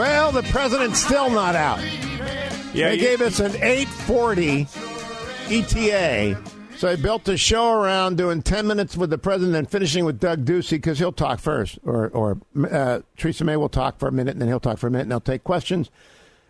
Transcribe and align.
Well, 0.00 0.32
the 0.32 0.42
president's 0.44 0.98
still 0.98 1.28
not 1.28 1.54
out. 1.54 1.78
Yeah, 2.72 2.88
they 2.88 2.94
you- 2.94 3.00
gave 3.02 3.20
us 3.20 3.38
an 3.38 3.54
840 3.56 4.66
ETA. 5.50 6.42
So 6.78 6.88
I 6.88 6.96
built 6.96 7.28
a 7.28 7.36
show 7.36 7.72
around 7.72 8.16
doing 8.16 8.40
10 8.40 8.66
minutes 8.66 8.96
with 8.96 9.10
the 9.10 9.18
president 9.18 9.58
and 9.58 9.70
finishing 9.70 10.06
with 10.06 10.18
Doug 10.18 10.46
Ducey 10.46 10.70
because 10.70 10.98
he'll 10.98 11.12
talk 11.12 11.38
first. 11.38 11.78
Or, 11.84 12.08
or 12.08 12.38
uh, 12.70 13.00
Theresa 13.18 13.44
May 13.44 13.58
will 13.58 13.68
talk 13.68 13.98
for 13.98 14.08
a 14.08 14.12
minute 14.12 14.30
and 14.30 14.40
then 14.40 14.48
he'll 14.48 14.58
talk 14.58 14.78
for 14.78 14.86
a 14.86 14.90
minute 14.90 15.02
and 15.02 15.10
they'll 15.10 15.20
take 15.20 15.44
questions. 15.44 15.90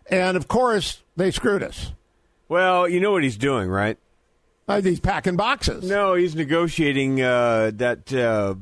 And 0.08 0.36
of 0.36 0.46
course, 0.46 1.02
they 1.16 1.32
screwed 1.32 1.64
us. 1.64 1.90
Well, 2.48 2.88
you 2.88 3.00
know 3.00 3.10
what 3.10 3.24
he's 3.24 3.36
doing, 3.36 3.68
right? 3.68 3.98
Uh, 4.68 4.80
he's 4.80 5.00
packing 5.00 5.34
boxes. 5.34 5.82
No, 5.90 6.14
he's 6.14 6.36
negotiating 6.36 7.20
uh, 7.20 7.72
that 7.74 8.12
uh, 8.12 8.54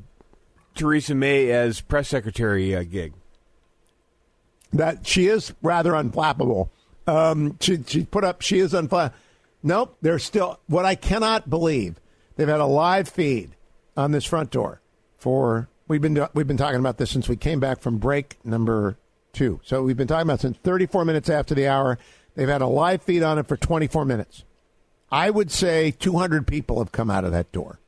Theresa 0.74 1.14
May 1.14 1.50
as 1.50 1.82
press 1.82 2.08
secretary 2.08 2.74
uh, 2.74 2.84
gig. 2.84 3.12
That 4.72 5.06
she 5.06 5.26
is 5.26 5.52
rather 5.62 5.92
unflappable. 5.92 6.68
Um, 7.06 7.56
she 7.60 7.82
she 7.86 8.04
put 8.04 8.24
up 8.24 8.42
she 8.42 8.58
is 8.58 8.72
unflappable. 8.72 9.12
Nope, 9.62 9.96
they're 10.02 10.18
still. 10.18 10.60
What 10.66 10.84
I 10.84 10.94
cannot 10.94 11.50
believe 11.50 12.00
they've 12.36 12.48
had 12.48 12.60
a 12.60 12.66
live 12.66 13.08
feed 13.08 13.56
on 13.96 14.12
this 14.12 14.24
front 14.24 14.50
door 14.50 14.80
for 15.16 15.68
we've 15.88 16.02
been 16.02 16.26
we've 16.34 16.46
been 16.46 16.56
talking 16.56 16.78
about 16.80 16.98
this 16.98 17.10
since 17.10 17.28
we 17.28 17.36
came 17.36 17.60
back 17.60 17.80
from 17.80 17.98
break 17.98 18.38
number 18.44 18.96
two. 19.32 19.60
So 19.64 19.82
we've 19.82 19.96
been 19.96 20.08
talking 20.08 20.28
about 20.28 20.40
since 20.40 20.56
34 20.58 21.04
minutes 21.04 21.28
after 21.28 21.54
the 21.54 21.66
hour. 21.66 21.98
They've 22.34 22.48
had 22.48 22.62
a 22.62 22.66
live 22.66 23.02
feed 23.02 23.22
on 23.22 23.38
it 23.38 23.48
for 23.48 23.56
24 23.56 24.04
minutes. 24.04 24.44
I 25.10 25.30
would 25.30 25.50
say 25.50 25.90
200 25.90 26.46
people 26.46 26.78
have 26.78 26.92
come 26.92 27.10
out 27.10 27.24
of 27.24 27.32
that 27.32 27.50
door 27.50 27.80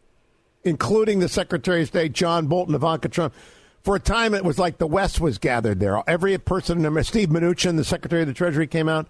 including 0.64 1.20
the 1.20 1.28
Secretary 1.28 1.82
of 1.82 1.88
State 1.88 2.12
John 2.12 2.46
Bolton, 2.46 2.74
Ivanka 2.74 3.08
Trump. 3.08 3.34
For 3.82 3.96
a 3.96 4.00
time, 4.00 4.34
it 4.34 4.44
was 4.44 4.58
like 4.58 4.78
the 4.78 4.86
West 4.86 5.20
was 5.20 5.38
gathered 5.38 5.80
there. 5.80 6.02
Every 6.06 6.36
person, 6.38 6.82
Steve 7.02 7.30
Mnuchin, 7.30 7.76
the 7.76 7.84
Secretary 7.84 8.22
of 8.22 8.28
the 8.28 8.34
Treasury, 8.34 8.66
came 8.66 8.88
out. 8.88 9.08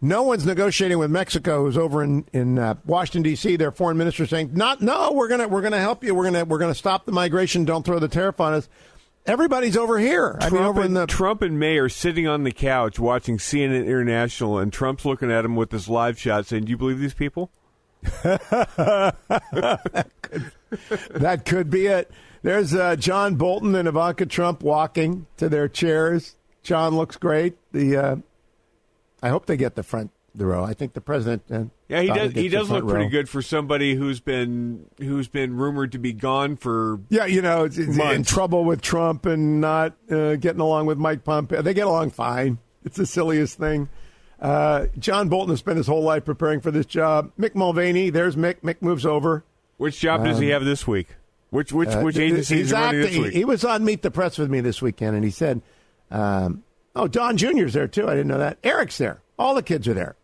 No 0.00 0.22
one's 0.22 0.44
negotiating 0.44 0.98
with 0.98 1.10
Mexico, 1.10 1.64
who's 1.64 1.78
over 1.78 2.02
in 2.02 2.26
in 2.32 2.58
uh, 2.58 2.74
Washington 2.84 3.22
D.C. 3.22 3.56
Their 3.56 3.70
foreign 3.70 3.96
minister 3.96 4.26
saying, 4.26 4.50
"Not, 4.52 4.82
no, 4.82 5.12
we're 5.12 5.28
gonna 5.28 5.48
we're 5.48 5.62
gonna 5.62 5.80
help 5.80 6.04
you. 6.04 6.14
We're 6.14 6.24
gonna 6.24 6.44
we're 6.44 6.58
gonna 6.58 6.74
stop 6.74 7.06
the 7.06 7.12
migration. 7.12 7.64
Don't 7.64 7.84
throw 7.84 7.98
the 7.98 8.08
tariff 8.08 8.40
on 8.40 8.52
us." 8.52 8.68
Everybody's 9.24 9.76
over 9.76 9.98
here. 9.98 10.36
I 10.40 10.44
mean, 10.44 10.50
Trump, 10.50 10.68
over 10.68 10.80
in 10.80 10.86
and, 10.86 10.96
the 10.96 11.06
Trump 11.06 11.42
and 11.42 11.58
May 11.58 11.78
are 11.78 11.88
sitting 11.88 12.28
on 12.28 12.44
the 12.44 12.52
couch 12.52 12.98
watching 12.98 13.38
CNN 13.38 13.86
International, 13.86 14.58
and 14.58 14.72
Trump's 14.72 15.04
looking 15.04 15.32
at 15.32 15.44
him 15.44 15.56
with 15.56 15.70
this 15.70 15.88
live 15.88 16.18
shot, 16.18 16.46
saying, 16.46 16.64
"Do 16.64 16.70
you 16.70 16.76
believe 16.76 16.98
these 17.00 17.14
people?" 17.14 17.50
that 18.22 19.16
could 21.44 21.70
be 21.70 21.86
it. 21.86 22.10
There's 22.42 22.74
uh, 22.74 22.96
John 22.96 23.34
Bolton 23.36 23.74
and 23.74 23.88
Ivanka 23.88 24.26
Trump 24.26 24.62
walking 24.62 25.26
to 25.36 25.48
their 25.48 25.68
chairs. 25.68 26.36
John 26.62 26.96
looks 26.96 27.16
great. 27.16 27.56
The 27.72 27.96
uh, 27.96 28.16
I 29.22 29.28
hope 29.28 29.46
they 29.46 29.56
get 29.56 29.74
the 29.74 29.82
front 29.82 30.10
the 30.34 30.46
row. 30.46 30.64
I 30.64 30.74
think 30.74 30.92
the 30.92 31.00
president. 31.00 31.42
Uh, 31.50 31.64
Yeah, 31.88 32.02
he 32.02 32.08
does. 32.08 32.32
He 32.32 32.48
does 32.48 32.70
look 32.70 32.84
front 32.84 32.94
pretty 32.94 33.08
good 33.10 33.28
for 33.28 33.42
somebody 33.42 33.94
who's 33.94 34.20
been 34.20 34.86
who's 34.98 35.28
been 35.28 35.56
rumored 35.56 35.92
to 35.92 35.98
be 35.98 36.12
gone 36.12 36.56
for. 36.56 37.00
Yeah, 37.08 37.26
you 37.26 37.42
know, 37.42 37.64
it's, 37.64 37.78
it's 37.78 37.96
in 37.98 38.22
trouble 38.24 38.64
with 38.64 38.82
Trump 38.82 39.26
and 39.26 39.60
not 39.60 39.94
uh, 40.10 40.36
getting 40.36 40.60
along 40.60 40.86
with 40.86 40.98
Mike 40.98 41.24
Pompeo. 41.24 41.62
They 41.62 41.74
get 41.74 41.86
along 41.86 42.10
fine. 42.10 42.58
It's 42.84 42.96
the 42.96 43.06
silliest 43.06 43.58
thing. 43.58 43.88
Uh, 44.40 44.86
John 44.98 45.28
Bolton 45.28 45.50
has 45.50 45.60
spent 45.60 45.78
his 45.78 45.86
whole 45.86 46.02
life 46.02 46.24
preparing 46.24 46.60
for 46.60 46.70
this 46.70 46.86
job. 46.86 47.32
Mick 47.38 47.54
Mulvaney, 47.54 48.10
there's 48.10 48.36
Mick. 48.36 48.60
Mick 48.60 48.82
moves 48.82 49.06
over. 49.06 49.44
Which 49.78 49.98
job 49.98 50.24
does 50.24 50.38
he 50.38 50.48
have 50.50 50.64
this 50.64 50.86
week? 50.86 51.08
Which 51.50 51.72
which 51.72 51.88
Uh, 51.90 52.00
which 52.00 52.16
agency 52.18 52.60
is 52.60 52.70
he 52.70 52.74
running 52.74 53.00
this 53.02 53.16
week? 53.16 53.32
He 53.32 53.44
was 53.44 53.64
on 53.64 53.84
Meet 53.84 54.02
the 54.02 54.10
Press 54.10 54.36
with 54.38 54.50
me 54.50 54.60
this 54.60 54.82
weekend, 54.82 55.14
and 55.14 55.24
he 55.24 55.30
said, 55.30 55.62
um, 56.10 56.64
"Oh, 56.94 57.06
Don 57.06 57.36
Jr.'s 57.36 57.72
there 57.72 57.86
too. 57.88 58.06
I 58.08 58.10
didn't 58.10 58.26
know 58.28 58.38
that. 58.38 58.58
Eric's 58.64 58.98
there. 58.98 59.22
All 59.38 59.54
the 59.54 59.62
kids 59.62 59.86
are 59.86 59.94
there. 59.94 60.16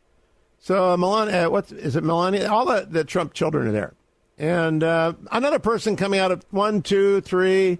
So 0.59 0.91
uh, 0.93 0.97
Melania, 0.97 1.47
uh, 1.47 1.51
what's 1.51 1.71
is 1.73 1.97
it? 1.97 2.05
Melania? 2.05 2.51
All 2.51 2.67
the, 2.67 2.87
the 2.89 3.05
Trump 3.05 3.35
children 3.35 3.69
are 3.69 3.73
there, 3.73 3.95
and 4.39 4.83
uh, 4.83 5.13
another 5.31 5.59
person 5.59 5.97
coming 5.97 6.19
out 6.21 6.33
of 6.33 6.45
one, 6.51 6.83
two, 6.83 7.21
three, 7.21 7.79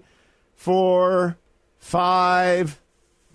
four, 0.55 1.37
five." 1.79 2.79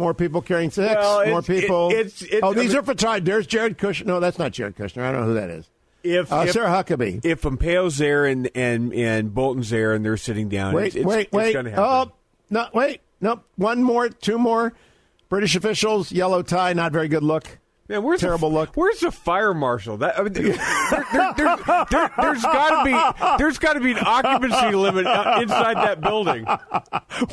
More 0.01 0.15
people 0.15 0.41
carrying 0.43 0.71
six. 0.71 0.95
Well, 0.95 1.27
more 1.29 1.43
people. 1.43 1.91
it- 1.91 1.95
it's- 1.97 2.23
it- 2.23 2.41
oh, 2.45 2.51
I 2.51 2.55
these 2.55 2.69
mean- 2.69 2.79
are 2.79 2.83
for 2.85 2.95
time. 2.95 3.25
There's 3.25 3.49
Jared 3.49 3.79
Kushner. 3.79 4.07
No, 4.07 4.21
that's 4.21 4.39
not 4.39 4.53
Jared 4.53 4.77
Kushner. 4.77 5.03
I 5.03 5.11
don't 5.11 5.23
know 5.23 5.27
who 5.27 5.35
that 5.35 5.51
is. 5.51 5.69
If, 6.17 6.33
Uh, 6.33 6.45
if 6.47 6.53
Sarah 6.53 6.69
Huckabee. 6.69 7.25
if 7.25 7.43
Pompeo's 7.43 7.99
there 7.99 8.25
and, 8.27 8.51
and 8.55 8.93
and 8.93 9.33
Bolton's 9.35 9.71
there 9.71 9.93
and 9.93 10.05
they're 10.05 10.17
sitting 10.17 10.49
down, 10.49 10.75
Wait, 10.75 10.87
it's, 10.89 10.97
it's, 10.97 11.07
wait, 11.07 11.21
it's 11.27 11.33
wait. 11.33 11.55
happen. 11.55 11.75
Oh, 11.77 12.13
no, 12.51 12.67
wait. 12.73 13.01
Nope. 13.21 13.45
One 13.57 13.83
more, 13.83 14.09
two 14.09 14.39
more. 14.39 14.73
British 15.29 15.55
officials, 15.57 16.11
yellow 16.11 16.43
tie, 16.43 16.73
not 16.73 16.93
very 16.93 17.09
good 17.09 17.23
look. 17.23 17.59
Man, 17.89 18.03
where's 18.03 18.21
Terrible 18.21 18.51
the, 18.51 18.55
look. 18.55 18.71
Where's 18.75 19.01
the 19.01 19.11
fire 19.11 19.55
marshal? 19.55 19.97
That 19.99 20.19
I 20.19 20.23
mean, 20.23 20.33
there, 20.35 20.45
there, 20.53 21.35
there, 21.37 21.57
there, 22.19 22.35
has 22.35 22.43
got 22.43 22.85
to 22.85 22.85
be 22.85 23.39
there's 23.39 23.59
got 23.59 23.73
to 23.75 23.81
be 23.81 23.93
an 23.93 23.99
occupancy 24.05 24.75
limit 24.77 25.07
uh, 25.07 25.39
inside 25.41 25.77
that 25.77 26.01
building. 26.03 26.45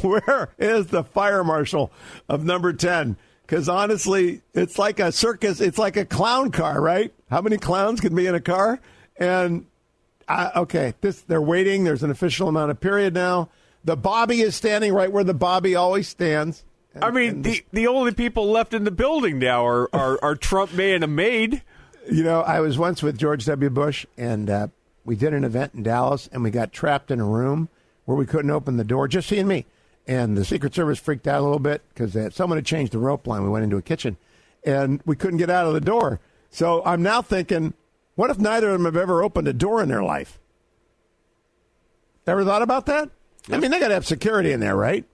Where 0.02 0.54
is 0.58 0.88
the 0.88 1.04
fire 1.04 1.44
marshal 1.44 1.92
of 2.30 2.46
number 2.46 2.72
10? 2.72 3.18
Because 3.46 3.70
honestly, 3.70 4.42
it's 4.54 4.80
like 4.80 5.00
a 5.00 5.12
circus. 5.12 5.62
It's 5.62 5.78
like 5.78 5.98
a 5.98 6.06
clown 6.06 6.52
car, 6.52 6.82
right? 6.82 7.14
How 7.30 7.42
many 7.42 7.58
clowns 7.58 8.02
can 8.02 8.16
be 8.16 8.26
in 8.26 8.34
a 8.34 8.42
car? 8.42 8.80
And, 9.18 9.68
uh, 10.28 10.52
okay, 10.56 10.94
this 11.02 11.22
they're 11.22 11.42
waiting. 11.42 11.84
There's 11.84 12.04
an 12.04 12.12
official 12.12 12.48
amount 12.48 12.72
of 12.72 12.80
period 12.80 13.14
now. 13.14 13.50
The 13.84 13.96
Bobby 13.96 14.42
is 14.42 14.56
standing 14.56 14.94
right 14.94 15.12
where 15.12 15.24
the 15.24 15.36
Bobby 15.36 15.76
always 15.76 16.08
stands. 16.08 16.64
I 17.00 17.12
mean, 17.12 17.42
the 17.42 17.64
the 17.72 17.88
only 17.88 18.14
people 18.14 18.50
left 18.50 18.74
in 18.74 18.84
the 18.84 18.92
building 18.92 19.38
now 19.38 19.66
are 19.66 19.90
are, 19.94 20.20
are 20.24 20.36
Trump, 20.36 20.74
May, 20.74 20.94
and 20.94 21.04
a 21.04 21.08
maid. 21.08 21.62
You 22.10 22.24
know, 22.24 22.42
I 22.42 22.62
was 22.62 22.78
once 22.78 23.04
with 23.04 23.18
George 23.18 23.46
W. 23.46 23.70
Bush, 23.70 24.06
and 24.18 24.50
uh, 24.50 24.68
we 25.04 25.16
did 25.16 25.34
an 25.34 25.44
event 25.44 25.74
in 25.74 25.84
Dallas, 25.84 26.30
and 26.32 26.44
we 26.44 26.52
got 26.52 26.72
trapped 26.72 27.12
in 27.12 27.20
a 27.20 27.26
room 27.26 27.70
where 28.06 28.18
we 28.18 28.26
couldn't 28.26 28.52
open 28.52 28.78
the 28.78 28.84
door, 28.84 29.08
just 29.08 29.30
he 29.30 29.40
and 29.40 29.50
me. 29.50 29.66
And 30.08 30.38
the 30.38 30.46
Secret 30.46 30.76
Service 30.76 31.00
freaked 31.00 31.28
out 31.28 31.42
a 31.42 31.44
little 31.44 31.60
bit 31.60 31.82
because 31.90 32.36
someone 32.36 32.58
had 32.58 32.66
changed 32.66 32.92
the 32.92 33.00
rope 33.00 33.26
line. 33.26 33.44
We 33.44 33.50
went 33.50 33.64
into 33.64 33.78
a 33.78 33.82
kitchen, 33.82 34.18
and 34.64 35.02
we 35.06 35.16
couldn't 35.16 35.38
get 35.38 35.50
out 35.50 35.66
of 35.66 35.74
the 35.74 35.82
door. 35.82 36.20
So 36.52 36.84
I'm 36.86 37.02
now 37.02 37.22
thinking, 37.22 37.74
what 38.16 38.30
if 38.30 38.38
neither 38.38 38.68
of 38.70 38.74
them 38.74 38.86
have 38.86 38.96
ever 38.96 39.24
opened 39.24 39.48
a 39.48 39.54
door 39.54 39.82
in 39.82 39.90
their 39.90 40.04
life? 40.04 40.40
Ever 42.28 42.46
thought 42.46 42.62
about 42.62 42.86
that? 42.88 43.10
I 43.52 43.58
mean, 43.58 43.72
they 43.72 43.80
got 43.80 43.90
to 43.90 43.94
have 43.94 44.06
security 44.06 44.52
in 44.52 44.60
there, 44.60 44.76
right? 44.76 45.06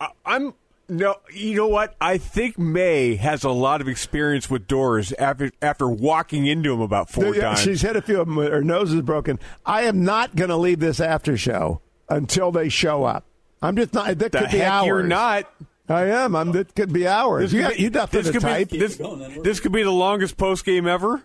I, 0.00 0.08
I'm 0.24 0.54
no, 0.88 1.16
you 1.32 1.54
know 1.54 1.68
what? 1.68 1.94
I 2.00 2.18
think 2.18 2.58
May 2.58 3.14
has 3.16 3.42
a 3.42 3.50
lot 3.50 3.80
of 3.80 3.88
experience 3.88 4.50
with 4.50 4.66
doors 4.66 5.12
after 5.14 5.50
after 5.62 5.88
walking 5.88 6.46
into 6.46 6.70
them 6.70 6.80
about 6.80 7.08
four 7.08 7.34
Yeah, 7.34 7.42
times. 7.42 7.60
She's 7.60 7.82
hit 7.82 7.96
a 7.96 8.02
few 8.02 8.20
of 8.20 8.26
them. 8.26 8.36
Her 8.36 8.62
nose 8.62 8.92
is 8.92 9.00
broken. 9.02 9.38
I 9.64 9.82
am 9.82 10.04
not 10.04 10.36
going 10.36 10.50
to 10.50 10.56
leave 10.56 10.80
this 10.80 11.00
after 11.00 11.36
show 11.36 11.80
until 12.08 12.52
they 12.52 12.68
show 12.68 13.04
up. 13.04 13.24
I'm 13.64 13.76
just 13.76 13.92
not. 13.94 14.18
That 14.18 14.32
the 14.32 14.38
could 14.40 14.50
be 14.50 14.62
hours. 14.62 14.86
you're 14.86 15.02
not. 15.02 15.50
I 15.88 16.04
am. 16.04 16.36
I'm. 16.36 16.52
That 16.52 16.74
could 16.74 16.92
be 16.92 17.06
hours. 17.08 17.52
This 17.52 17.60
you, 17.60 17.68
be- 17.76 17.82
you 17.82 17.90
nothing 17.90 18.18
this 18.18 18.26
to 18.28 18.32
could 18.34 18.42
type. 18.42 18.70
Be, 18.70 18.78
this, 18.78 19.00
this 19.42 19.60
could 19.60 19.72
be 19.72 19.82
the 19.82 19.90
longest 19.90 20.36
post 20.36 20.64
game 20.64 20.86
ever. 20.86 21.24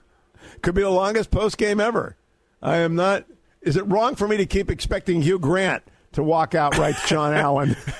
could 0.61 0.73
be 0.75 0.81
the 0.81 0.89
longest 0.89 1.31
post 1.31 1.57
game 1.57 1.79
ever. 1.79 2.15
I 2.61 2.77
am 2.77 2.95
not. 2.95 3.25
Is 3.61 3.75
it 3.77 3.85
wrong 3.87 4.15
for 4.15 4.27
me 4.27 4.37
to 4.37 4.45
keep 4.45 4.71
expecting 4.71 5.21
Hugh 5.21 5.37
Grant 5.39 5.83
to 6.13 6.23
walk 6.23 6.55
out, 6.55 6.77
writes 6.77 7.07
John 7.07 7.33
Allen. 7.35 7.75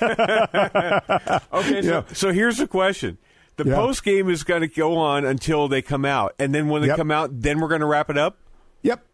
Okay, 1.52 1.82
so, 1.82 1.88
Yeah. 1.88 2.02
so 2.12 2.32
here's 2.32 2.58
the 2.58 2.66
question. 2.66 3.18
The 3.56 3.64
Yeah. 3.68 3.74
post 3.74 4.02
game 4.04 4.30
is 4.30 4.42
going 4.42 4.62
to 4.62 4.68
go 4.68 4.96
on 4.96 5.24
until 5.24 5.68
they 5.68 5.82
come 5.82 6.04
out, 6.04 6.34
and 6.38 6.54
then 6.54 6.68
when 6.68 6.82
they 6.82 6.88
Yep. 6.88 6.96
come 6.96 7.10
out, 7.10 7.30
then 7.42 7.60
we're 7.60 7.68
going 7.68 7.80
to 7.82 7.86
wrap 7.86 8.08
it 8.10 8.16
up. 8.18 8.38
yep. 8.82 9.04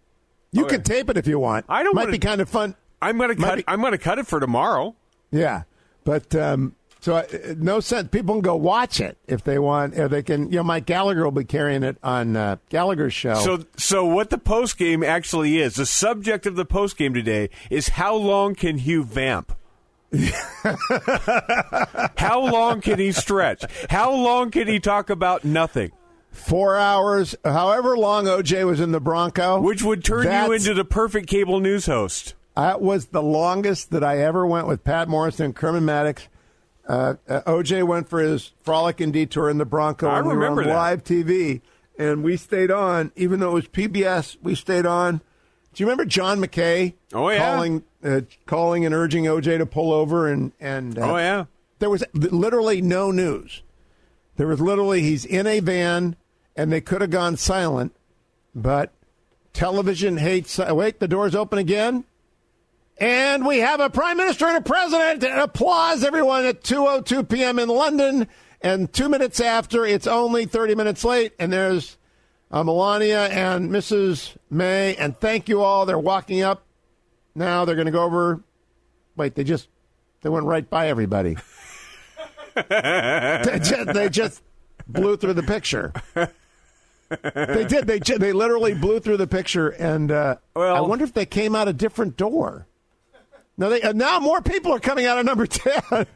You 0.52 0.64
Okay. 0.64 0.76
can 0.76 0.84
tape 0.84 1.10
it 1.10 1.16
if 1.16 1.26
you 1.26 1.38
want. 1.38 1.66
I 1.68 1.82
don't 1.82 1.94
Might 1.94 2.02
wanna- 2.02 2.12
be 2.12 2.18
kind 2.18 2.40
of 2.40 2.48
fun. 2.48 2.76
I'm 3.02 3.18
going 3.18 3.28
to 3.30 3.36
cut. 3.36 3.56
be- 3.58 3.64
I'm 3.68 3.80
going 3.80 3.92
to 3.92 3.98
cut 3.98 4.18
it 4.18 4.26
for 4.26 4.40
tomorrow. 4.40 4.94
Yeah, 5.30 5.62
but 6.04 6.34
um, 6.34 6.74
so 7.00 7.16
uh, 7.16 7.26
no 7.56 7.80
sense. 7.80 8.08
People 8.08 8.36
can 8.36 8.42
go 8.42 8.56
watch 8.56 9.00
it 9.00 9.16
if 9.26 9.44
they 9.44 9.58
want, 9.58 9.98
or 9.98 10.08
they 10.08 10.22
can. 10.22 10.50
You 10.50 10.58
know, 10.58 10.64
Mike 10.64 10.86
Gallagher 10.86 11.24
will 11.24 11.30
be 11.30 11.44
carrying 11.44 11.82
it 11.82 11.98
on 12.02 12.36
uh, 12.36 12.56
Gallagher's 12.68 13.14
show. 13.14 13.34
So, 13.34 13.64
so 13.76 14.04
what 14.04 14.30
the 14.30 14.38
post 14.38 14.78
game 14.78 15.04
actually 15.04 15.58
is? 15.58 15.74
The 15.74 15.86
subject 15.86 16.46
of 16.46 16.56
the 16.56 16.64
post 16.64 16.96
game 16.96 17.14
today 17.14 17.50
is 17.70 17.90
how 17.90 18.14
long 18.14 18.54
can 18.54 18.78
Hugh 18.78 19.04
vamp? 19.04 19.56
how 22.16 22.40
long 22.40 22.80
can 22.80 22.98
he 22.98 23.12
stretch? 23.12 23.64
How 23.90 24.12
long 24.12 24.50
can 24.50 24.66
he 24.66 24.80
talk 24.80 25.10
about 25.10 25.44
nothing? 25.44 25.92
four 26.36 26.76
hours, 26.76 27.34
however 27.44 27.96
long 27.96 28.26
OJ 28.26 28.66
was 28.66 28.78
in 28.80 28.92
the 28.92 29.00
Bronco, 29.00 29.60
Which 29.60 29.82
would 29.82 30.04
turn 30.04 30.24
you 30.24 30.52
into 30.52 30.74
the 30.74 30.84
perfect 30.84 31.28
cable 31.28 31.60
news 31.60 31.86
host. 31.86 32.34
That 32.56 32.80
was 32.80 33.06
the 33.06 33.22
longest 33.22 33.90
that 33.90 34.02
I 34.02 34.18
ever 34.20 34.46
went 34.46 34.66
with 34.66 34.82
Patt 34.82 35.08
Morrison 35.08 35.46
and 35.46 35.54
Kerman 35.56 35.84
Maddox. 35.84 36.28
Uh, 36.88 37.14
uh, 37.28 37.42
OJ 37.42 37.86
went 37.86 38.08
for 38.08 38.20
his 38.20 38.52
frolic 38.62 39.00
and 39.00 39.12
detour 39.12 39.50
in 39.50 39.58
the 39.58 39.64
Bronco. 39.66 40.08
I 40.08 40.18
and 40.18 40.26
we 40.26 40.32
were 40.34 40.40
remember 40.40 40.64
live 40.64 41.04
TV, 41.04 41.60
and 41.98 42.22
we 42.24 42.36
stayed 42.36 42.70
on, 42.70 43.12
even 43.16 43.40
though 43.40 43.50
it 43.50 43.54
was 43.54 43.68
PBS. 43.68 44.36
We 44.42 44.54
stayed 44.54 44.86
on. 44.86 45.18
Do 45.18 45.82
you 45.82 45.86
remember 45.86 46.04
John 46.06 46.38
McKay? 46.40 46.94
Oh, 47.12 47.28
yeah. 47.28 47.38
calling, 47.38 47.82
uh, 48.02 48.20
calling 48.46 48.86
and 48.86 48.94
urging 48.94 49.24
OJ 49.24 49.58
to 49.58 49.66
pull 49.66 49.92
over, 49.92 50.26
and 50.28 50.52
and 50.58 50.98
uh, 50.98 51.12
Oh 51.12 51.16
yeah. 51.18 51.44
there 51.80 51.90
was 51.90 52.04
literally 52.14 52.80
no 52.80 53.10
news. 53.10 53.62
There 54.36 54.46
was 54.46 54.60
literally 54.60 55.02
he's 55.02 55.24
in 55.26 55.46
a 55.46 55.60
van, 55.60 56.16
and 56.56 56.72
they 56.72 56.80
could 56.80 57.00
have 57.02 57.10
gone 57.10 57.36
silent, 57.36 57.94
but 58.54 58.92
television 59.52 60.18
hates. 60.18 60.58
Wait, 60.58 61.00
the 61.00 61.08
door's 61.08 61.34
open 61.34 61.58
again, 61.58 62.04
and 62.98 63.46
we 63.46 63.58
have 63.58 63.80
a 63.80 63.90
prime 63.90 64.16
minister 64.16 64.46
and 64.46 64.56
a 64.56 64.60
president. 64.60 65.22
And 65.24 65.40
applause, 65.40 66.02
everyone, 66.04 66.44
at 66.44 66.62
two 66.64 66.86
o 66.86 67.00
two 67.00 67.22
p.m. 67.22 67.58
in 67.58 67.68
London, 67.68 68.28
and 68.60 68.92
two 68.92 69.08
minutes 69.08 69.40
after, 69.40 69.84
it's 69.84 70.06
only 70.06 70.46
thirty 70.46 70.74
minutes 70.74 71.04
late, 71.04 71.32
and 71.38 71.52
there's 71.52 71.96
uh, 72.50 72.62
Melania 72.62 73.26
and 73.26 73.70
Mrs. 73.70 74.36
May, 74.50 74.94
and 74.96 75.16
thank 75.18 75.48
you 75.48 75.62
all. 75.62 75.84
They're 75.86 75.98
walking 75.98 76.42
up 76.42 76.64
now. 77.34 77.64
They're 77.64 77.74
going 77.76 77.86
to 77.86 77.92
go 77.92 78.04
over. 78.04 78.42
Wait, 79.16 79.34
they 79.34 79.44
just 79.44 79.68
they 80.22 80.28
went 80.30 80.46
right 80.46 80.68
by 80.68 80.88
everybody. 80.88 81.36
they, 82.54 83.60
just, 83.62 83.92
they 83.92 84.08
just 84.08 84.42
blew 84.86 85.16
through 85.16 85.34
the 85.34 85.42
picture. 85.42 85.92
They 86.14 87.64
did. 87.66 87.86
They 87.86 87.98
they 87.98 88.32
literally 88.32 88.74
blew 88.74 88.98
through 89.00 89.18
the 89.18 89.26
picture, 89.26 89.68
and 89.68 90.10
uh, 90.10 90.36
Well- 90.54 90.74
I 90.74 90.80
wonder 90.80 91.04
if 91.04 91.12
they 91.12 91.26
came 91.26 91.54
out 91.54 91.68
a 91.68 91.72
different 91.72 92.16
door. 92.16 92.66
No, 93.58 93.70
they 93.70 93.80
uh, 93.82 93.92
now 93.92 94.18
more 94.20 94.40
people 94.42 94.72
are 94.74 94.80
coming 94.80 95.06
out 95.06 95.18
of 95.18 95.24
number 95.24 95.46
ten. 95.46 96.06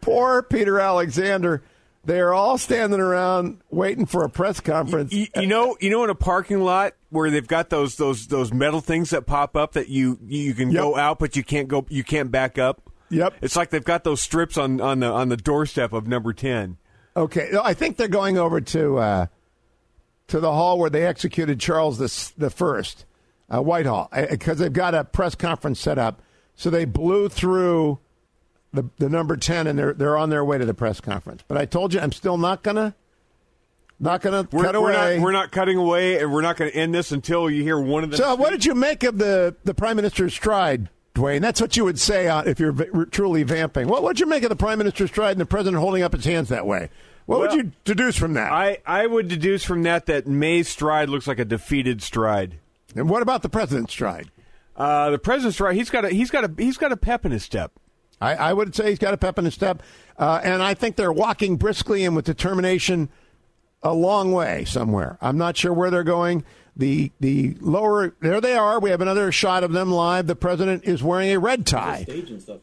Poor 0.00 0.42
Peter 0.42 0.78
Alexander. 0.78 1.62
They 2.04 2.20
are 2.20 2.34
all 2.34 2.58
standing 2.58 3.00
around 3.00 3.60
waiting 3.70 4.04
for 4.04 4.24
a 4.24 4.28
press 4.28 4.60
conference. 4.60 5.12
You, 5.12 5.26
you 5.36 5.46
know, 5.46 5.76
you 5.80 5.88
know, 5.88 6.04
in 6.04 6.10
a 6.10 6.14
parking 6.14 6.60
lot 6.60 6.92
where 7.08 7.30
they've 7.30 7.46
got 7.46 7.70
those 7.70 7.96
those 7.96 8.26
those 8.26 8.52
metal 8.52 8.80
things 8.80 9.10
that 9.10 9.26
pop 9.26 9.56
up 9.56 9.72
that 9.72 9.88
you 9.88 10.18
you 10.26 10.52
can 10.54 10.70
Yep. 10.70 10.82
go 10.82 10.96
out, 10.96 11.18
but 11.18 11.34
you 11.36 11.42
can't 11.42 11.66
go, 11.68 11.86
you 11.88 12.04
can't 12.04 12.30
back 12.30 12.58
up. 12.58 12.82
Yep. 13.08 13.34
It's 13.42 13.56
like 13.56 13.70
they've 13.70 13.84
got 13.84 14.04
those 14.04 14.20
strips 14.20 14.58
on 14.58 14.80
on 14.80 15.00
the 15.00 15.06
on 15.06 15.28
the 15.30 15.36
doorstep 15.36 15.92
of 15.94 16.06
number 16.06 16.32
ten. 16.34 16.76
Okay, 17.16 17.50
I 17.62 17.74
think 17.74 17.96
they're 17.96 18.08
going 18.08 18.36
over 18.38 18.60
to 18.60 18.98
uh, 18.98 19.26
to 20.28 20.40
the 20.40 20.52
hall 20.52 20.78
where 20.78 20.90
they 20.90 21.04
executed 21.06 21.60
Charles 21.60 21.98
the 21.98 22.32
the 22.38 22.50
first, 22.50 23.04
uh, 23.50 23.60
Whitehall, 23.60 24.08
because 24.30 24.58
they've 24.58 24.72
got 24.72 24.94
a 24.94 25.04
press 25.04 25.34
conference 25.34 25.80
set 25.80 25.98
up. 25.98 26.22
So 26.56 26.70
they 26.70 26.84
blew 26.84 27.28
through 27.28 27.98
the 28.72 28.88
the 28.98 29.08
number 29.08 29.36
ten, 29.36 29.66
and 29.66 29.78
they're 29.78 29.92
they're 29.92 30.16
on 30.16 30.30
their 30.30 30.44
way 30.44 30.58
to 30.58 30.64
the 30.64 30.74
press 30.74 31.00
conference. 31.00 31.42
But 31.46 31.58
I 31.58 31.64
told 31.66 31.92
you, 31.94 32.00
I'm 32.00 32.12
still 32.12 32.38
not 32.38 32.62
gonna 32.62 32.94
not 34.00 34.20
gonna 34.22 34.48
We're, 34.50 34.64
cut 34.64 34.74
we're 34.80 34.92
away. 34.92 35.16
not 35.16 35.22
we're 35.22 35.32
not 35.32 35.52
cutting 35.52 35.76
away, 35.76 36.20
and 36.20 36.32
we're 36.32 36.42
not 36.42 36.56
going 36.56 36.70
to 36.70 36.76
end 36.76 36.94
this 36.94 37.12
until 37.12 37.48
you 37.50 37.62
hear 37.62 37.78
one 37.78 38.04
of 38.04 38.10
them. 38.10 38.18
so, 38.18 38.34
what 38.34 38.50
did 38.50 38.64
you 38.64 38.74
make 38.74 39.02
of 39.04 39.18
the 39.18 39.54
the 39.64 39.74
prime 39.74 39.96
minister's 39.96 40.34
stride? 40.34 40.88
Duane, 41.14 41.40
that's 41.42 41.60
what 41.60 41.76
you 41.76 41.84
would 41.84 42.00
say 42.00 42.26
uh, 42.26 42.42
if 42.42 42.58
you're 42.58 42.72
v- 42.72 42.86
truly 43.12 43.44
vamping. 43.44 43.86
What 43.86 44.02
would 44.02 44.18
you 44.18 44.26
make 44.26 44.42
of 44.42 44.48
the 44.48 44.56
prime 44.56 44.78
minister's 44.78 45.10
stride 45.10 45.30
and 45.32 45.40
the 45.40 45.46
president 45.46 45.80
holding 45.80 46.02
up 46.02 46.12
his 46.12 46.24
hands 46.24 46.48
that 46.48 46.66
way? 46.66 46.90
What 47.26 47.40
Well, 47.40 47.48
would 47.48 47.56
you 47.56 47.72
deduce 47.84 48.16
from 48.16 48.34
that? 48.34 48.52
I 48.52 48.78
I 48.86 49.06
would 49.06 49.28
deduce 49.28 49.64
from 49.64 49.82
that 49.84 50.06
that 50.06 50.26
May's 50.26 50.68
stride 50.68 51.08
looks 51.08 51.26
like 51.26 51.38
a 51.38 51.44
defeated 51.44 52.02
stride. 52.02 52.58
and 52.94 53.08
what 53.08 53.22
about 53.22 53.42
the 53.42 53.48
president's 53.48 53.92
stride? 53.92 54.30
Uh, 54.76 55.10
the 55.10 55.18
president's 55.18 55.56
stride, 55.56 55.76
he's 55.76 55.88
got 55.90 56.04
a 56.04 56.10
he's 56.10 56.30
got 56.30 56.44
a 56.44 56.50
he's 56.58 56.76
got 56.76 56.92
a 56.92 56.96
pep 56.96 57.24
in 57.24 57.32
his 57.32 57.42
step. 57.42 57.72
I, 58.20 58.34
I 58.34 58.52
would 58.52 58.74
say 58.74 58.90
he's 58.90 58.98
got 58.98 59.12
a 59.14 59.16
pep 59.16 59.38
in 59.38 59.44
his 59.44 59.54
step, 59.54 59.82
uh, 60.18 60.40
and 60.44 60.62
I 60.62 60.74
think 60.74 60.96
they're 60.96 61.12
walking 61.12 61.56
briskly 61.56 62.04
and 62.04 62.14
with 62.14 62.24
determination 62.24 63.08
a 63.84 63.92
long 63.92 64.32
way 64.32 64.64
somewhere. 64.64 65.18
I'm 65.20 65.38
not 65.38 65.56
sure 65.56 65.72
where 65.72 65.90
they're 65.90 66.02
going. 66.02 66.44
The 66.76 67.12
the 67.20 67.56
lower 67.60 68.16
there 68.20 68.40
they 68.40 68.56
are. 68.56 68.80
We 68.80 68.90
have 68.90 69.00
another 69.00 69.30
shot 69.30 69.62
of 69.62 69.70
them 69.72 69.92
live. 69.92 70.26
The 70.26 70.34
president 70.34 70.84
is 70.84 71.04
wearing 71.04 71.30
a 71.30 71.38
red 71.38 71.66
tie. 71.66 72.04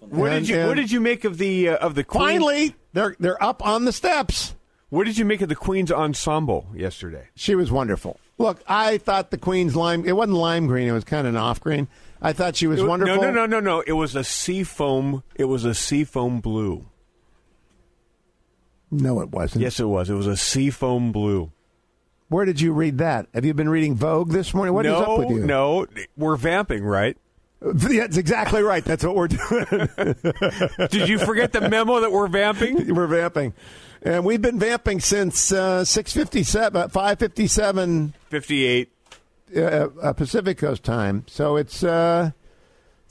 What 0.09 0.31
did 0.31 0.49
you 0.49 0.67
What 0.67 0.75
did 0.75 0.91
you 0.91 0.99
make 0.99 1.23
of 1.23 1.37
the 1.37 1.69
uh, 1.69 1.77
of 1.77 1.95
the 1.95 2.03
Queen? 2.03 2.21
Finally, 2.25 2.75
they're 2.91 3.15
they're 3.19 3.41
up 3.41 3.65
on 3.65 3.85
the 3.85 3.93
steps. 3.93 4.55
What 4.89 5.05
did 5.05 5.17
you 5.17 5.23
make 5.23 5.39
of 5.39 5.47
the 5.47 5.55
Queen's 5.55 5.89
ensemble 5.93 6.67
yesterday? 6.75 7.29
She 7.35 7.55
was 7.55 7.71
wonderful. 7.71 8.19
Look, 8.37 8.61
I 8.67 8.97
thought 8.97 9.31
the 9.31 9.37
Queen's 9.37 9.77
lime. 9.77 10.03
It 10.05 10.11
wasn't 10.13 10.37
lime 10.37 10.67
green. 10.67 10.89
It 10.89 10.91
was 10.91 11.05
kind 11.05 11.25
of 11.25 11.33
an 11.33 11.39
off 11.39 11.61
green. 11.61 11.87
I 12.21 12.33
thought 12.33 12.57
she 12.57 12.67
was 12.67 12.81
It 12.81 12.87
wonderful. 12.87 13.15
No, 13.15 13.31
no, 13.31 13.45
no, 13.45 13.45
no, 13.45 13.59
no. 13.61 13.81
It 13.87 13.93
was 13.93 14.15
a 14.15 14.25
sea 14.25 14.63
foam. 14.63 15.23
It 15.35 15.45
was 15.45 15.63
a 15.63 15.73
sea 15.73 16.03
foam 16.03 16.41
blue. 16.41 16.85
No, 18.91 19.21
it 19.21 19.29
wasn't. 19.29 19.61
Yes, 19.61 19.79
it 19.79 19.85
was. 19.85 20.09
It 20.09 20.15
was 20.15 20.27
a 20.27 20.35
seafoam 20.37 21.11
blue. 21.11 21.51
Where 22.27 22.45
did 22.45 22.61
you 22.61 22.71
read 22.73 22.97
that? 22.99 23.27
Have 23.33 23.45
you 23.45 23.53
been 23.53 23.69
reading 23.69 23.95
Vogue 23.95 24.31
this 24.31 24.53
morning? 24.53 24.73
What 24.73 24.85
is 24.85 24.91
no, 24.91 25.01
up 25.03 25.19
with 25.19 25.29
you? 25.29 25.45
no. 25.45 25.85
We're 26.17 26.35
vamping, 26.37 26.83
right? 26.83 27.17
That's 27.61 28.17
exactly 28.17 28.61
right. 28.63 28.83
That's 28.83 29.03
what 29.03 29.15
we're 29.15 29.27
doing. 29.27 29.65
Did 30.89 31.07
you 31.09 31.19
forget 31.19 31.51
the 31.53 31.67
memo 31.69 31.99
that 32.01 32.11
we're 32.11 32.27
vamping? 32.27 32.93
We're 32.95 33.05
vamping, 33.07 33.53
and 34.01 34.25
we've 34.25 34.41
been 34.41 34.57
vamping 34.57 34.99
since 34.99 35.51
uh, 35.51 35.85
six 35.85 36.11
fifty 36.11 36.41
seven, 36.41 36.89
five 36.89 37.19
fifty 37.19 37.45
seven 37.45 38.13
Fifty-eight. 38.29 38.89
uh, 39.55 39.59
uh, 40.01 40.13
Pacific 40.13 40.57
Coast 40.57 40.83
time. 40.83 41.23
So 41.27 41.55
it's 41.55 41.83
uh, 41.83 42.31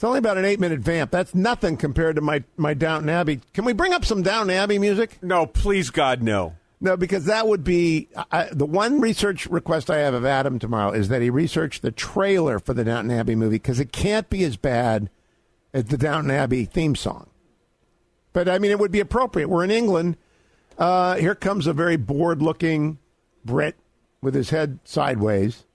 it's 0.01 0.05
only 0.07 0.19
about 0.19 0.39
an 0.39 0.47
eight 0.47 0.59
minute 0.59 0.81
vamp. 0.81 1.11
That's 1.11 1.35
nothing 1.35 1.77
compared 1.77 2.17
to 2.17 2.23
my 2.23 2.43
my 2.57 2.73
Downton 2.73 3.11
Abbey. 3.11 3.43
Can 3.53 3.67
we 3.67 3.75
bring 3.75 3.93
up 3.93 4.03
some 4.03 4.23
Downton 4.23 4.49
Abbey 4.49 4.79
music? 4.79 5.19
No, 5.23 5.45
please, 5.45 5.91
God, 5.91 6.23
no. 6.23 6.55
No, 6.81 6.97
because 6.97 7.27
that 7.27 7.47
would 7.47 7.63
be 7.63 8.09
I, 8.33 8.49
the 8.51 8.65
one 8.65 9.03
research 9.03 9.45
request 9.45 9.91
I 9.91 9.99
have 9.99 10.15
of 10.15 10.25
Adam 10.25 10.59
tomorrow 10.59 10.93
is 10.93 11.09
that 11.11 11.21
he 11.21 11.29
research 11.29 11.83
the 11.83 11.91
trailer 11.91 12.59
for 12.59 12.73
the 12.73 12.83
Downton 12.83 13.11
Abbey 13.11 13.35
movie 13.35 13.57
because 13.57 13.79
it 13.79 13.93
can't 13.93 14.31
be 14.31 14.43
as 14.43 14.57
bad 14.57 15.11
as 15.75 15.85
the 15.85 15.99
Downton 15.99 16.31
Abbey 16.31 16.65
theme 16.65 16.97
song. 16.97 17.29
But 18.33 18.49
I 18.49 18.59
mean, 18.59 18.71
it 18.71 18.79
would 18.79 18.93
be 18.93 19.01
appropriate. 19.01 19.49
We're 19.49 19.65
in 19.65 19.71
England. 19.71 20.17
Uh, 20.79 21.17
here 21.17 21.35
comes 21.35 21.67
a 21.67 21.75
very 21.75 21.99
bored-looking 21.99 22.97
Brit 23.45 23.77
with 24.23 24.35
his 24.35 24.49
head 24.49 24.79
sideways. 24.83 25.67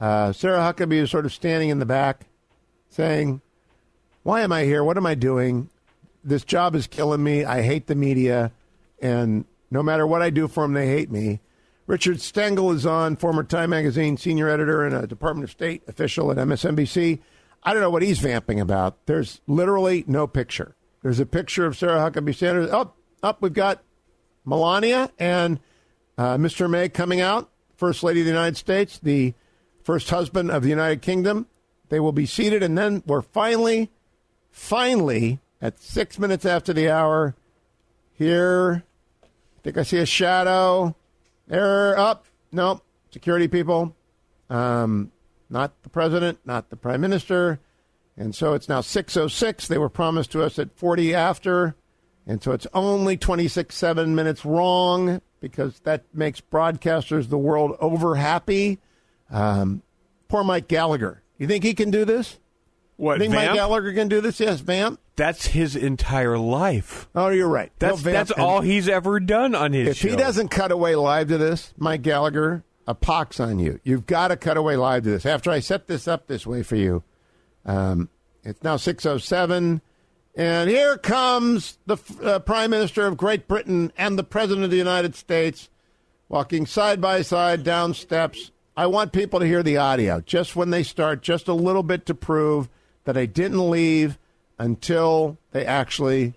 Uh, 0.00 0.32
Sarah 0.32 0.60
Huckabee 0.60 0.94
is 0.94 1.10
sort 1.10 1.26
of 1.26 1.34
standing 1.34 1.68
in 1.68 1.78
the 1.78 1.84
back, 1.84 2.28
saying, 2.88 3.42
"Why 4.22 4.42
am 4.42 4.52
I 4.52 4.64
here? 4.64 4.82
What 4.84 4.96
am 4.96 5.06
I 5.06 5.14
doing? 5.14 5.70
This 6.22 6.44
job 6.44 6.74
is 6.74 6.86
killing 6.86 7.22
me. 7.22 7.44
I 7.44 7.62
hate 7.62 7.86
the 7.86 7.94
media, 7.94 8.52
and 9.00 9.44
no 9.70 9.82
matter 9.82 10.06
what 10.06 10.22
I 10.22 10.30
do 10.30 10.48
for 10.48 10.64
them, 10.64 10.74
they 10.74 10.86
hate 10.86 11.10
me." 11.10 11.40
Richard 11.86 12.20
Stengel 12.20 12.70
is 12.70 12.86
on, 12.86 13.16
former 13.16 13.42
Time 13.42 13.70
Magazine 13.70 14.16
senior 14.16 14.48
editor 14.48 14.84
and 14.84 14.94
a 14.94 15.08
Department 15.08 15.42
of 15.44 15.50
State 15.50 15.82
official 15.88 16.30
at 16.30 16.36
MSNBC. 16.36 17.18
I 17.64 17.72
don't 17.72 17.82
know 17.82 17.90
what 17.90 18.02
he's 18.02 18.20
vamping 18.20 18.60
about. 18.60 19.06
There's 19.06 19.40
literally 19.48 20.04
no 20.06 20.28
picture. 20.28 20.76
There's 21.02 21.18
a 21.18 21.26
picture 21.26 21.66
of 21.66 21.76
Sarah 21.76 21.98
Huckabee 21.98 22.34
Sanders. 22.34 22.70
Up, 22.70 22.96
up, 23.22 23.42
we've 23.42 23.52
got 23.52 23.82
Melania 24.44 25.10
and 25.18 25.58
uh, 26.16 26.36
Mr. 26.36 26.70
May 26.70 26.88
coming 26.88 27.20
out, 27.20 27.50
First 27.76 28.02
Lady 28.02 28.20
of 28.20 28.26
the 28.26 28.32
United 28.32 28.56
States, 28.56 28.98
the 29.02 29.34
first 29.82 30.10
husband 30.10 30.50
of 30.50 30.62
the 30.62 30.68
United 30.68 31.02
Kingdom. 31.02 31.46
They 31.88 31.98
will 31.98 32.12
be 32.12 32.26
seated, 32.26 32.62
and 32.62 32.78
then 32.78 33.02
we're 33.04 33.22
finally, 33.22 33.90
finally, 34.50 35.40
at 35.60 35.80
six 35.80 36.18
minutes 36.18 36.44
after 36.44 36.72
the 36.72 36.90
hour, 36.90 37.34
here. 38.20 38.84
I 39.22 39.62
think 39.62 39.78
I 39.78 39.82
see 39.82 39.98
a 39.98 40.06
shadow. 40.06 40.94
There, 41.48 41.98
up. 41.98 42.26
Nope. 42.52 42.82
Security 43.10 43.48
people. 43.48 43.96
Um, 44.50 45.10
not 45.48 45.82
the 45.82 45.88
president, 45.88 46.38
not 46.44 46.70
the 46.70 46.76
prime 46.76 47.00
minister. 47.00 47.58
And 48.16 48.34
so 48.34 48.52
it's 48.52 48.68
now 48.68 48.82
606. 48.82 49.68
They 49.68 49.78
were 49.78 49.88
promised 49.88 50.32
to 50.32 50.42
us 50.42 50.58
at 50.58 50.76
40 50.76 51.14
after. 51.14 51.74
And 52.26 52.42
so 52.42 52.52
it's 52.52 52.66
only 52.74 53.16
26 53.16 53.74
7 53.74 54.14
minutes 54.14 54.44
wrong 54.44 55.22
because 55.40 55.80
that 55.80 56.04
makes 56.12 56.40
broadcasters 56.40 57.30
the 57.30 57.38
world 57.38 57.76
over 57.80 58.16
happy. 58.16 58.78
Um, 59.30 59.82
poor 60.28 60.44
Mike 60.44 60.68
Gallagher. 60.68 61.22
You 61.38 61.46
think 61.46 61.64
he 61.64 61.72
can 61.72 61.90
do 61.90 62.04
this? 62.04 62.38
What? 63.00 63.18
Think 63.18 63.32
Mike 63.32 63.54
Gallagher 63.54 63.94
can 63.94 64.08
do 64.08 64.20
this? 64.20 64.38
Yes, 64.40 64.60
Vamp. 64.60 65.00
That's 65.16 65.46
his 65.46 65.74
entire 65.74 66.36
life. 66.36 67.08
Oh, 67.14 67.28
you're 67.30 67.48
right. 67.48 67.72
That's 67.78 68.02
He'll 68.02 68.12
that's 68.12 68.30
all 68.30 68.60
he's 68.60 68.90
ever 68.90 69.18
done 69.20 69.54
on 69.54 69.72
his 69.72 69.88
If 69.88 69.96
show. 69.96 70.08
he 70.10 70.16
doesn't 70.16 70.48
cut 70.48 70.70
away 70.70 70.94
live 70.96 71.28
to 71.28 71.38
this, 71.38 71.72
Mike 71.78 72.02
Gallagher, 72.02 72.62
a 72.86 72.94
pox 72.94 73.40
on 73.40 73.58
you. 73.58 73.80
You've 73.84 74.04
got 74.04 74.28
to 74.28 74.36
cut 74.36 74.58
away 74.58 74.76
live 74.76 75.04
to 75.04 75.10
this. 75.10 75.24
After 75.24 75.50
I 75.50 75.60
set 75.60 75.86
this 75.86 76.06
up 76.06 76.26
this 76.26 76.46
way 76.46 76.62
for 76.62 76.76
you, 76.76 77.02
um, 77.64 78.10
it's 78.44 78.62
now 78.62 78.76
6.07, 78.76 79.80
and 80.34 80.68
here 80.68 80.98
comes 80.98 81.78
the 81.86 81.96
uh, 82.22 82.38
Prime 82.40 82.70
Minister 82.70 83.06
of 83.06 83.16
Great 83.16 83.48
Britain 83.48 83.92
and 83.96 84.18
the 84.18 84.24
President 84.24 84.64
of 84.64 84.70
the 84.70 84.76
United 84.76 85.14
States 85.14 85.70
walking 86.28 86.66
side 86.66 87.00
by 87.00 87.22
side 87.22 87.64
down 87.64 87.94
steps. 87.94 88.50
I 88.76 88.86
want 88.88 89.12
people 89.12 89.40
to 89.40 89.46
hear 89.46 89.62
the 89.62 89.78
audio 89.78 90.20
just 90.20 90.54
when 90.54 90.68
they 90.68 90.82
start, 90.82 91.22
just 91.22 91.48
a 91.48 91.54
little 91.54 91.82
bit 91.82 92.04
to 92.06 92.14
prove 92.14 92.68
that 93.12 93.18
I 93.20 93.26
didn't 93.26 93.68
leave 93.68 94.18
until 94.56 95.36
they 95.50 95.66
actually 95.66 96.34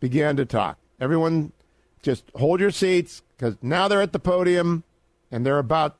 began 0.00 0.34
to 0.34 0.44
talk. 0.44 0.78
Everyone, 1.00 1.52
just 2.02 2.24
hold 2.34 2.58
your 2.58 2.72
seats 2.72 3.22
because 3.36 3.56
now 3.62 3.86
they're 3.86 4.02
at 4.02 4.12
the 4.12 4.18
podium 4.18 4.82
and 5.30 5.46
they're 5.46 5.60
about 5.60 5.96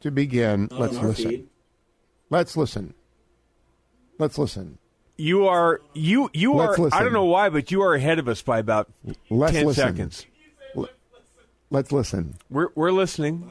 to 0.00 0.10
begin. 0.10 0.68
Let's 0.70 0.98
listen. 0.98 1.48
Let's 2.28 2.54
listen. 2.54 2.92
Let's 4.18 4.36
listen. 4.36 4.76
You 5.16 5.46
are 5.46 5.80
you 5.94 6.28
you 6.34 6.52
Let's 6.52 6.78
are. 6.78 6.82
listen. 6.82 6.98
I 6.98 7.02
don't 7.02 7.14
know 7.14 7.24
why, 7.24 7.48
but 7.48 7.70
you 7.70 7.80
are 7.80 7.94
ahead 7.94 8.18
of 8.18 8.28
us 8.28 8.42
by 8.42 8.58
about 8.58 8.90
Let's 9.30 9.54
ten 9.54 9.64
listen. 9.64 9.84
seconds. 9.84 10.26
Let's 11.70 11.92
listen. 11.92 12.34
We're 12.50 12.68
we're 12.74 12.92
listening. 12.92 13.50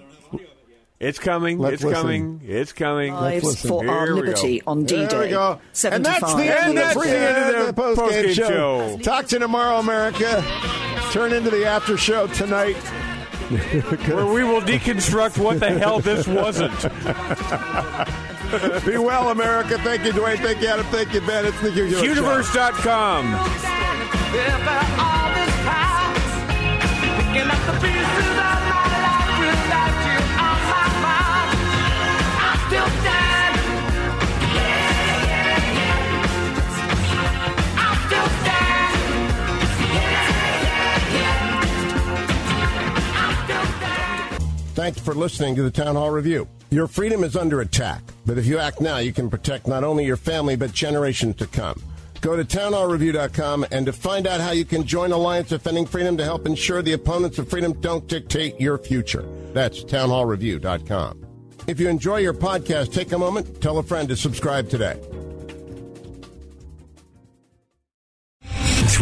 It's 1.04 1.20
coming. 1.20 1.60
Let's 1.60 1.76
it's 1.76 1.84
listen. 1.84 2.02
coming. 2.02 2.42
It's 2.46 2.72
coming. 2.72 3.14
Let's 3.14 3.44
lives 3.44 3.62
for 3.68 3.86
our 3.90 4.06
Here 4.06 4.16
we 4.16 4.22
liberty 4.22 4.60
go. 4.60 4.72
on 4.72 4.86
D-Day. 4.86 5.06
There 5.08 5.20
we 5.20 5.30
go. 5.30 5.60
And 5.84 6.06
that's 6.06 6.34
the 6.34 6.44
end, 6.44 6.70
And 6.70 6.78
that's 6.78 6.96
of 6.96 7.04
the 7.04 7.10
end 7.10 7.56
of 7.58 7.68
the 7.68 7.74
post 7.74 8.00
game 8.00 8.26
postgame 8.26 8.34
show. 8.34 8.48
show. 8.50 8.98
Talk 9.00 9.26
to 9.28 9.36
you 9.36 9.40
tomorrow, 9.40 9.80
America. 9.80 10.42
Turn 11.12 11.34
into 11.34 11.50
the 11.50 11.66
after 11.66 11.98
show 11.98 12.28
tonight. 12.28 12.76
Where 14.08 14.26
we 14.28 14.46
will 14.46 14.62
deconstruct 14.62 15.38
what 15.38 15.60
the 15.60 15.78
hell 15.78 16.00
this 16.00 16.26
wasn't. 16.26 16.72
Be 18.86 18.98
well, 18.98 19.30
America. 19.30 19.78
Thank 19.80 20.06
you, 20.06 20.14
Duane. 20.14 20.38
Thank 20.38 20.62
you, 20.62 20.70
Adam. 20.70 20.86
Thank 20.86 21.14
you, 21.14 21.20
Ben. 21.22 21.46
It's 21.46 21.60
the 21.60 21.72
Hugh 21.72 21.86
Hewitt 21.86 22.00
Show. 22.00 22.14
Universe.com. 22.14 23.34
Thanks 27.34 28.73
for 45.04 45.14
listening 45.14 45.56
to 45.56 45.64
the 45.64 45.72
Town 45.72 45.96
Hall 45.96 46.10
Review. 46.10 46.48
Your 46.70 46.88
freedom 46.88 47.24
is 47.24 47.36
under 47.36 47.62
attack, 47.62 48.02
but 48.26 48.38
if 48.38 48.46
you 48.46 48.58
act 48.58 48.82
now, 48.82 48.98
you 48.98 49.14
can 49.14 49.30
protect 49.30 49.68
not 49.68 49.84
only 49.84 50.06
your 50.06 50.18
family, 50.18 50.56
but 50.56 50.72
generations 50.72 51.36
to 51.36 51.48
come. 51.48 51.82
Go 52.22 52.38
to 52.38 52.46
townhallreview.com 52.46 53.66
and 53.72 53.86
to 53.86 53.92
find 53.94 54.26
out 54.28 54.40
how 54.40 54.52
you 54.52 54.64
can 54.64 54.88
join 54.88 55.12
Alliance 55.12 55.50
Defending 55.50 55.86
Freedom 55.86 56.16
to 56.18 56.24
help 56.24 56.48
ensure 56.48 56.82
the 56.82 56.94
opponents 56.94 57.38
of 57.38 57.50
freedom 57.50 57.74
don't 57.82 58.08
dictate 58.08 58.60
your 58.62 58.78
future. 58.78 59.28
That's 59.54 59.84
townhallreview.com. 59.84 61.28
If 61.68 61.80
you 61.80 61.90
enjoy 61.90 62.18
your 62.18 62.34
podcast, 62.34 62.94
take 62.94 63.12
a 63.12 63.18
moment, 63.18 63.62
tell 63.62 63.78
a 63.78 63.84
friend 63.84 64.08
to 64.08 64.16
subscribe 64.16 64.70
today. 64.70 65.00